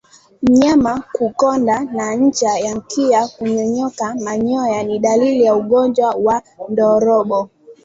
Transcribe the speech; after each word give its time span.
Mnyama 0.43 0.93
kukonda 1.15 1.79
na 1.79 2.15
ncha 2.15 2.59
ya 2.59 2.75
mkia 2.75 3.27
kunyonyoka 3.27 4.15
manyoya 4.15 4.83
ni 4.83 4.99
dalili 4.99 5.43
ya 5.43 5.55
ugonjwa 5.55 6.15
wa 6.15 6.41
ndorobo 6.69 7.49